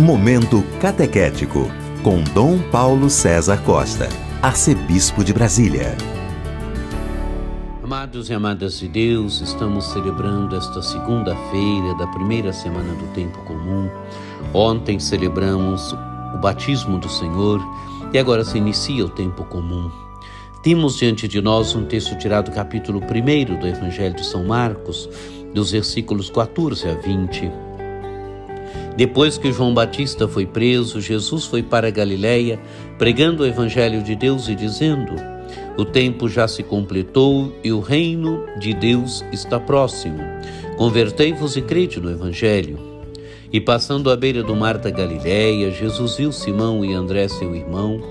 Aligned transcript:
Momento 0.00 0.64
Catequético, 0.80 1.70
com 2.02 2.22
Dom 2.32 2.58
Paulo 2.70 3.10
César 3.10 3.58
Costa, 3.58 4.08
Arcebispo 4.40 5.22
de 5.22 5.30
Brasília. 5.34 5.94
Amados 7.84 8.30
e 8.30 8.32
amadas 8.32 8.78
de 8.78 8.88
Deus, 8.88 9.42
estamos 9.42 9.92
celebrando 9.92 10.56
esta 10.56 10.80
segunda-feira 10.80 11.94
da 11.98 12.06
primeira 12.06 12.50
semana 12.50 12.94
do 12.94 13.06
Tempo 13.08 13.44
Comum. 13.44 13.90
Ontem 14.54 14.98
celebramos 14.98 15.92
o 16.34 16.38
batismo 16.38 16.98
do 16.98 17.10
Senhor 17.10 17.60
e 18.10 18.18
agora 18.18 18.42
se 18.42 18.56
inicia 18.56 19.04
o 19.04 19.10
Tempo 19.10 19.44
Comum. 19.44 19.90
Temos 20.62 20.96
diante 20.96 21.28
de 21.28 21.42
nós 21.42 21.74
um 21.74 21.84
texto 21.84 22.16
tirado 22.16 22.46
do 22.46 22.54
capítulo 22.54 23.00
1 23.00 23.60
do 23.60 23.66
Evangelho 23.66 24.14
de 24.14 24.24
São 24.24 24.44
Marcos, 24.46 25.10
dos 25.52 25.72
versículos 25.72 26.30
14 26.30 26.88
a 26.88 26.94
20 26.94 27.69
depois 29.00 29.38
que 29.38 29.50
João 29.50 29.72
Batista 29.72 30.28
foi 30.28 30.44
preso, 30.44 31.00
Jesus 31.00 31.46
foi 31.46 31.62
para 31.62 31.90
Galiléia, 31.90 32.60
pregando 32.98 33.42
o 33.42 33.46
evangelho 33.46 34.02
de 34.02 34.14
Deus 34.14 34.46
e 34.46 34.54
dizendo: 34.54 35.14
O 35.78 35.86
tempo 35.86 36.28
já 36.28 36.46
se 36.46 36.62
completou 36.62 37.50
e 37.64 37.72
o 37.72 37.80
reino 37.80 38.44
de 38.58 38.74
Deus 38.74 39.24
está 39.32 39.58
próximo. 39.58 40.18
Convertei-vos 40.76 41.56
e 41.56 41.62
crede 41.62 41.98
no 41.98 42.10
evangelho. 42.10 42.78
E 43.50 43.58
passando 43.58 44.10
à 44.10 44.16
beira 44.16 44.42
do 44.42 44.54
mar 44.54 44.76
da 44.76 44.90
Galiléia, 44.90 45.70
Jesus 45.70 46.18
viu 46.18 46.30
Simão 46.30 46.84
e 46.84 46.92
André, 46.92 47.26
seu 47.26 47.56
irmão, 47.56 48.02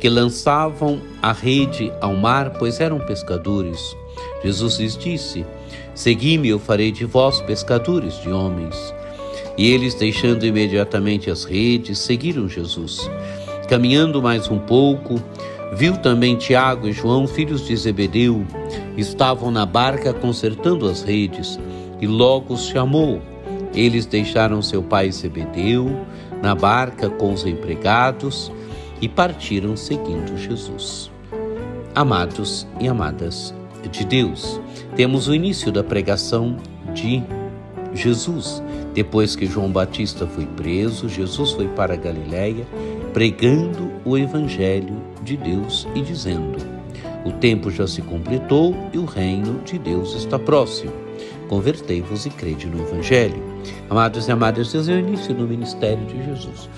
que 0.00 0.08
lançavam 0.08 1.00
a 1.22 1.32
rede 1.32 1.92
ao 2.00 2.16
mar, 2.16 2.54
pois 2.58 2.80
eram 2.80 2.98
pescadores. 2.98 3.96
Jesus 4.42 4.80
lhes 4.80 4.96
disse: 4.96 5.46
Segui-me, 5.94 6.48
eu 6.48 6.58
farei 6.58 6.90
de 6.90 7.04
vós 7.04 7.40
pescadores 7.42 8.20
de 8.20 8.28
homens. 8.28 8.92
E 9.56 9.70
eles, 9.70 9.94
deixando 9.94 10.44
imediatamente 10.44 11.30
as 11.30 11.44
redes, 11.44 11.98
seguiram 11.98 12.48
Jesus. 12.48 13.08
Caminhando 13.68 14.22
mais 14.22 14.48
um 14.48 14.58
pouco, 14.58 15.20
viu 15.74 15.96
também 15.96 16.36
Tiago 16.36 16.88
e 16.88 16.92
João, 16.92 17.26
filhos 17.26 17.66
de 17.66 17.76
Zebedeu, 17.76 18.46
estavam 18.96 19.50
na 19.50 19.66
barca 19.66 20.12
consertando 20.12 20.88
as 20.88 21.02
redes, 21.02 21.58
e 22.00 22.06
logo 22.06 22.54
os 22.54 22.66
chamou. 22.66 23.20
Eles 23.74 24.06
deixaram 24.06 24.60
seu 24.60 24.82
pai 24.82 25.10
Zebedeu 25.10 26.04
na 26.42 26.54
barca 26.54 27.08
com 27.08 27.32
os 27.32 27.46
empregados 27.46 28.50
e 29.00 29.08
partiram 29.08 29.76
seguindo 29.76 30.36
Jesus. 30.36 31.10
Amados 31.94 32.66
e 32.80 32.88
amadas 32.88 33.54
de 33.90 34.04
Deus, 34.04 34.60
temos 34.96 35.28
o 35.28 35.34
início 35.34 35.72
da 35.72 35.82
pregação 35.82 36.56
de 36.94 37.22
Jesus. 37.94 38.62
Depois 38.94 39.36
que 39.36 39.46
João 39.46 39.70
Batista 39.70 40.26
foi 40.26 40.46
preso, 40.46 41.08
Jesus 41.08 41.52
foi 41.52 41.68
para 41.68 41.96
Galiléia 41.96 42.66
pregando 43.12 43.90
o 44.04 44.16
evangelho 44.16 44.96
de 45.22 45.36
Deus 45.36 45.86
e 45.94 46.00
dizendo: 46.00 46.58
O 47.24 47.32
tempo 47.32 47.70
já 47.70 47.86
se 47.86 48.02
completou 48.02 48.74
e 48.92 48.98
o 48.98 49.04
reino 49.04 49.60
de 49.64 49.78
Deus 49.78 50.14
está 50.14 50.38
próximo. 50.38 50.92
Convertei-vos 51.48 52.24
e 52.24 52.30
crede 52.30 52.66
no 52.66 52.82
evangelho. 52.82 53.42
Amados 53.88 54.26
e 54.26 54.32
amadas, 54.32 54.72
Deus 54.72 54.88
é 54.88 54.94
o 54.94 54.98
início 54.98 55.34
do 55.34 55.46
ministério 55.46 56.04
de 56.06 56.24
Jesus. 56.24 56.68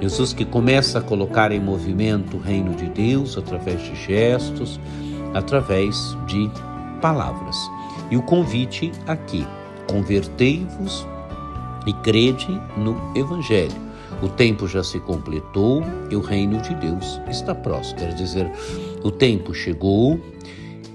Jesus 0.00 0.32
que 0.32 0.44
começa 0.44 0.98
a 0.98 1.02
colocar 1.02 1.52
em 1.52 1.60
movimento 1.60 2.36
o 2.36 2.40
reino 2.40 2.74
de 2.74 2.86
Deus 2.88 3.38
através 3.38 3.80
de 3.82 3.94
gestos, 3.94 4.80
através 5.32 6.16
de 6.26 6.50
palavras. 7.00 7.56
E 8.10 8.16
o 8.16 8.22
convite 8.22 8.92
aqui 9.06 9.46
Convertei-vos 9.88 11.06
e 11.86 11.92
crede 11.92 12.48
no 12.76 12.96
Evangelho. 13.14 13.84
O 14.22 14.28
tempo 14.28 14.66
já 14.66 14.82
se 14.82 14.98
completou 15.00 15.82
e 16.10 16.16
o 16.16 16.20
reino 16.20 16.60
de 16.62 16.74
Deus 16.74 17.20
está 17.28 17.54
próximo. 17.54 17.98
Quer 17.98 18.14
dizer, 18.14 18.50
o 19.02 19.10
tempo 19.10 19.52
chegou 19.52 20.18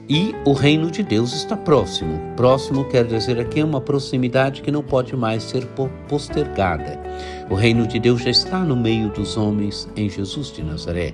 e 0.10 0.34
o 0.44 0.54
reino 0.54 0.90
de 0.90 1.04
Deus 1.04 1.34
está 1.34 1.56
próximo. 1.56 2.20
Próximo 2.36 2.86
quer 2.86 3.06
dizer 3.06 3.40
aqui 3.40 3.62
uma 3.62 3.80
proximidade 3.80 4.64
que 4.64 4.72
não 4.72 4.82
pode 4.82 5.16
mais 5.16 5.44
ser 5.44 5.68
postergada. 6.08 7.00
O 7.48 7.54
reino 7.54 7.86
de 7.86 8.00
Deus 8.00 8.24
já 8.24 8.32
está 8.32 8.60
no 8.60 8.76
meio 8.76 9.10
dos 9.10 9.38
homens 9.38 9.88
em 9.96 10.10
Jesus 10.10 10.52
de 10.52 10.64
Nazaré. 10.64 11.14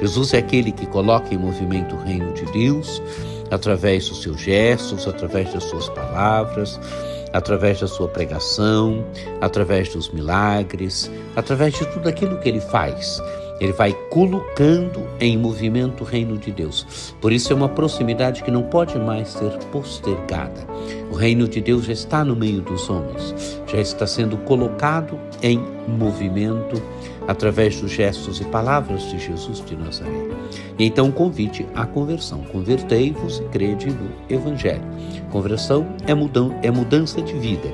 Jesus 0.00 0.32
é 0.34 0.38
aquele 0.38 0.70
que 0.70 0.86
coloca 0.86 1.34
em 1.34 1.38
movimento 1.38 1.96
o 1.96 1.98
reino 1.98 2.32
de 2.32 2.44
Deus 2.52 3.02
através 3.50 4.08
dos 4.08 4.22
seus 4.22 4.40
gestos, 4.40 5.06
através 5.06 5.52
das 5.52 5.64
suas 5.64 5.88
palavras, 5.90 6.78
através 7.32 7.80
da 7.80 7.86
sua 7.86 8.08
pregação, 8.08 9.04
através 9.40 9.88
dos 9.88 10.10
milagres, 10.10 11.10
através 11.36 11.74
de 11.74 11.86
tudo 11.86 12.08
aquilo 12.08 12.38
que 12.38 12.48
ele 12.48 12.60
faz. 12.60 13.20
Ele 13.60 13.72
vai 13.72 13.92
colocando 14.10 15.02
em 15.20 15.36
movimento 15.36 16.02
o 16.02 16.06
reino 16.06 16.38
de 16.38 16.52
Deus. 16.52 17.14
Por 17.20 17.32
isso 17.32 17.52
é 17.52 17.56
uma 17.56 17.68
proximidade 17.68 18.42
que 18.42 18.50
não 18.50 18.62
pode 18.62 18.98
mais 18.98 19.28
ser 19.28 19.50
postergada. 19.72 20.66
O 21.10 21.14
reino 21.14 21.48
de 21.48 21.60
Deus 21.60 21.84
já 21.84 21.92
está 21.92 22.24
no 22.24 22.36
meio 22.36 22.60
dos 22.60 22.88
homens, 22.88 23.60
já 23.66 23.78
está 23.78 24.06
sendo 24.06 24.36
colocado 24.38 25.18
em 25.42 25.60
movimento 25.88 26.80
através 27.26 27.80
dos 27.80 27.90
gestos 27.90 28.40
e 28.40 28.44
palavras 28.44 29.02
de 29.10 29.18
Jesus 29.18 29.62
de 29.64 29.76
Nazaré. 29.76 30.28
Então 30.78 31.10
convite 31.10 31.66
à 31.74 31.84
conversão. 31.84 32.42
Convertei-vos 32.52 33.38
e 33.38 33.44
crede 33.44 33.90
no 33.90 34.10
Evangelho. 34.30 34.84
Conversão 35.30 35.86
é, 36.06 36.66
é 36.66 36.70
mudança 36.70 37.20
de 37.20 37.34
vida 37.34 37.68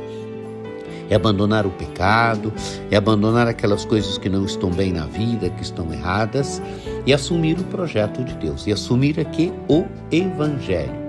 é 1.11 1.15
abandonar 1.15 1.67
o 1.67 1.71
pecado, 1.71 2.53
é 2.91 2.97
abandonar 2.97 3.47
aquelas 3.47 3.85
coisas 3.85 4.19
que 4.19 4.29
não 4.29 4.45
estão 4.45 4.71
bem 4.71 4.93
na 4.93 5.07
vida, 5.07 5.51
que 5.51 5.63
estão 5.63 5.93
erradas, 5.93 6.63
e 7.07 7.13
assumir 7.13 7.59
o 7.59 7.65
projeto 7.65 8.23
de 8.25 8.35
Deus, 8.35 8.67
e 8.67 8.73
assumir 8.73 9.21
aqui 9.21 9.53
o 9.69 9.85
Evangelho. 10.11 11.05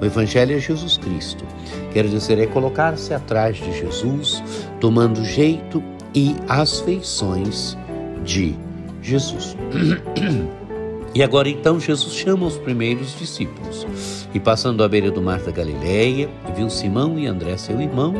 O 0.00 0.04
Evangelho 0.04 0.56
é 0.56 0.60
Jesus 0.60 0.96
Cristo. 0.96 1.44
Quer 1.92 2.06
dizer, 2.06 2.38
é 2.38 2.46
colocar-se 2.46 3.12
atrás 3.12 3.56
de 3.56 3.72
Jesus, 3.76 4.42
tomando 4.80 5.24
jeito 5.24 5.82
e 6.14 6.36
as 6.48 6.80
feições 6.80 7.76
de 8.24 8.54
Jesus. 9.02 9.56
E 11.14 11.22
agora 11.22 11.48
então 11.48 11.80
Jesus 11.80 12.14
chama 12.14 12.46
os 12.46 12.58
primeiros 12.58 13.18
discípulos. 13.18 13.86
E 14.34 14.38
passando 14.38 14.84
à 14.84 14.88
beira 14.88 15.10
do 15.10 15.22
mar 15.22 15.40
da 15.40 15.50
Galileia, 15.50 16.28
viu 16.54 16.68
Simão 16.68 17.18
e 17.18 17.26
André, 17.26 17.56
seu 17.56 17.80
irmão, 17.80 18.14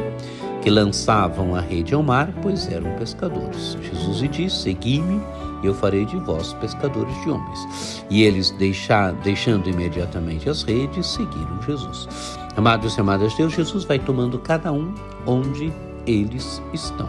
que 0.62 0.70
lançavam 0.70 1.54
a 1.54 1.60
rede 1.60 1.94
ao 1.94 2.02
mar, 2.02 2.32
pois 2.42 2.70
eram 2.70 2.90
pescadores. 2.96 3.76
Jesus 3.82 4.20
lhe 4.20 4.28
disse: 4.28 4.62
Segui-me, 4.62 5.20
e 5.62 5.66
eu 5.66 5.74
farei 5.74 6.04
de 6.04 6.16
vós 6.16 6.52
pescadores 6.54 7.14
de 7.22 7.30
homens. 7.30 8.04
E 8.10 8.22
eles, 8.22 8.50
deixar, 8.52 9.12
deixando 9.12 9.68
imediatamente 9.68 10.48
as 10.48 10.62
redes, 10.62 11.06
seguiram 11.06 11.60
Jesus. 11.62 12.08
Amados 12.56 12.96
e 12.96 13.00
amadas 13.00 13.32
de 13.32 13.38
Deus, 13.38 13.52
Jesus 13.52 13.84
vai 13.84 13.98
tomando 13.98 14.38
cada 14.38 14.72
um 14.72 14.94
onde 15.26 15.72
eles 16.06 16.62
estão. 16.72 17.08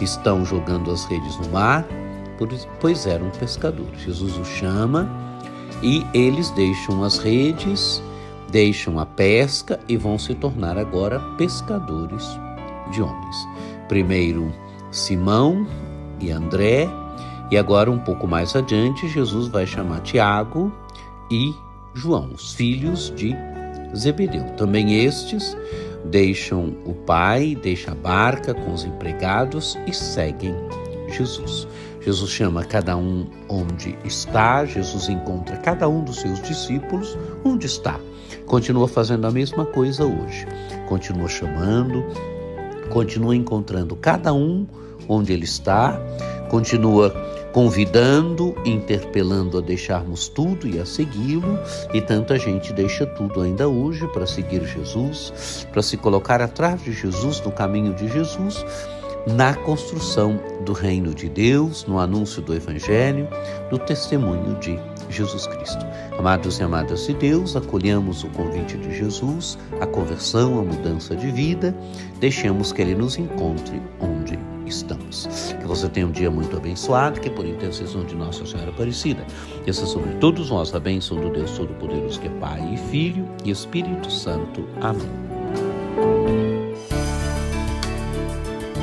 Estão 0.00 0.44
jogando 0.44 0.90
as 0.90 1.04
redes 1.06 1.38
no 1.38 1.48
mar, 1.50 1.86
pois 2.80 3.06
eram 3.06 3.30
pescadores. 3.30 4.00
Jesus 4.02 4.36
os 4.36 4.48
chama 4.48 5.08
e 5.82 6.04
eles 6.14 6.50
deixam 6.50 7.02
as 7.02 7.18
redes, 7.18 8.02
deixam 8.50 8.98
a 8.98 9.06
pesca 9.06 9.78
e 9.88 9.96
vão 9.96 10.18
se 10.18 10.34
tornar 10.34 10.78
agora 10.78 11.20
pescadores 11.36 12.24
de 12.90 13.02
homens. 13.02 13.36
Primeiro 13.88 14.52
Simão 14.90 15.66
e 16.20 16.30
André, 16.30 16.88
e 17.50 17.56
agora 17.56 17.90
um 17.90 17.98
pouco 17.98 18.26
mais 18.26 18.56
adiante, 18.56 19.08
Jesus 19.08 19.48
vai 19.48 19.66
chamar 19.66 20.00
Tiago 20.00 20.72
e 21.30 21.54
João, 21.94 22.30
os 22.34 22.54
filhos 22.54 23.12
de 23.14 23.34
Zebedeu. 23.94 24.44
Também 24.56 25.04
estes 25.04 25.56
deixam 26.04 26.74
o 26.84 26.92
pai, 26.92 27.56
deixam 27.62 27.92
a 27.92 27.96
barca 27.96 28.52
com 28.54 28.72
os 28.72 28.84
empregados 28.84 29.78
e 29.86 29.92
seguem 29.92 30.54
Jesus. 31.08 31.68
Jesus 32.06 32.30
chama 32.30 32.62
cada 32.62 32.96
um 32.96 33.26
onde 33.48 33.98
está, 34.04 34.64
Jesus 34.64 35.08
encontra 35.08 35.56
cada 35.56 35.88
um 35.88 36.04
dos 36.04 36.20
seus 36.20 36.40
discípulos 36.40 37.18
onde 37.44 37.66
está. 37.66 37.98
Continua 38.46 38.86
fazendo 38.86 39.26
a 39.26 39.30
mesma 39.32 39.66
coisa 39.66 40.04
hoje. 40.04 40.46
Continua 40.88 41.28
chamando, 41.28 42.04
continua 42.90 43.34
encontrando 43.34 43.96
cada 43.96 44.32
um 44.32 44.68
onde 45.08 45.32
ele 45.32 45.46
está, 45.46 46.00
continua 46.48 47.10
convidando, 47.52 48.54
interpelando 48.64 49.58
a 49.58 49.60
deixarmos 49.60 50.28
tudo 50.28 50.68
e 50.68 50.78
a 50.78 50.86
segui-lo, 50.86 51.58
e 51.92 52.00
tanta 52.00 52.38
gente 52.38 52.72
deixa 52.72 53.04
tudo 53.04 53.40
ainda 53.40 53.66
hoje 53.66 54.06
para 54.12 54.26
seguir 54.26 54.62
Jesus, 54.64 55.66
para 55.72 55.82
se 55.82 55.96
colocar 55.96 56.40
atrás 56.40 56.84
de 56.84 56.92
Jesus, 56.92 57.40
no 57.40 57.50
caminho 57.50 57.94
de 57.94 58.06
Jesus, 58.08 58.64
na 59.26 59.54
construção 59.54 60.40
do 60.64 60.72
reino 60.72 61.14
de 61.14 61.28
Deus, 61.28 61.84
no 61.86 61.98
anúncio 61.98 62.40
do 62.40 62.54
Evangelho, 62.54 63.28
no 63.70 63.78
testemunho 63.78 64.54
de 64.60 64.78
Jesus 65.10 65.46
Cristo. 65.46 65.84
Amados 66.18 66.58
e 66.58 66.62
amadas 66.62 67.06
de 67.06 67.14
Deus, 67.14 67.56
acolhamos 67.56 68.24
o 68.24 68.28
convite 68.28 68.76
de 68.76 68.96
Jesus, 68.96 69.58
a 69.80 69.86
conversão, 69.86 70.58
a 70.58 70.62
mudança 70.62 71.16
de 71.16 71.30
vida, 71.30 71.74
deixemos 72.20 72.72
que 72.72 72.82
Ele 72.82 72.94
nos 72.94 73.18
encontre 73.18 73.80
onde 74.00 74.38
estamos. 74.64 75.26
Que 75.60 75.66
você 75.66 75.88
tenha 75.88 76.06
um 76.06 76.12
dia 76.12 76.30
muito 76.30 76.56
abençoado, 76.56 77.20
que 77.20 77.30
por 77.30 77.46
intercessão 77.46 78.04
de 78.04 78.14
Nossa 78.14 78.44
Senhora 78.46 78.70
Aparecida, 78.70 79.24
essa 79.66 79.86
sobre 79.86 80.14
todos 80.14 80.50
nós 80.50 80.74
a 80.74 80.80
bênção 80.80 81.16
do 81.18 81.30
Deus 81.30 81.52
Todo-Poderoso, 81.52 82.20
que 82.20 82.28
é 82.28 82.30
Pai 82.40 82.74
e 82.74 82.76
Filho 82.90 83.28
e 83.44 83.50
Espírito 83.50 84.10
Santo. 84.10 84.64
Amém. 84.80 86.45